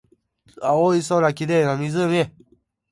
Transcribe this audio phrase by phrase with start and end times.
[0.63, 2.31] 青い空、綺麗な湖